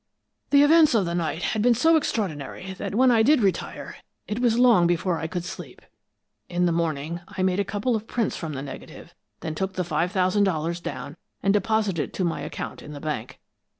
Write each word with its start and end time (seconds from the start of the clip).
"The 0.49 0.63
events 0.63 0.95
of 0.95 1.05
the 1.05 1.13
night 1.13 1.43
had 1.43 1.61
been 1.61 1.75
so 1.75 1.95
extraordinary 1.95 2.73
that 2.79 2.95
when 2.95 3.11
I 3.11 3.21
did 3.21 3.39
retire, 3.39 3.97
it 4.27 4.39
was 4.39 4.57
long 4.57 4.87
before 4.87 5.19
I 5.19 5.27
could 5.27 5.43
sleep. 5.45 5.79
In 6.49 6.65
the 6.65 6.71
morning, 6.71 7.21
I 7.27 7.43
made 7.43 7.59
a 7.59 7.63
couple 7.63 7.95
of 7.95 8.07
prints 8.07 8.35
from 8.35 8.53
the 8.53 8.63
negative, 8.63 9.13
then 9.41 9.53
took 9.53 9.73
the 9.73 9.83
five 9.83 10.11
thousand 10.11 10.43
dollars 10.45 10.79
down 10.79 11.17
and 11.43 11.53
deposited 11.53 12.01
it 12.01 12.13
to 12.13 12.23
my 12.23 12.41
account 12.41 12.81
in 12.81 12.93
the 12.93 12.99
bank." 12.99 13.39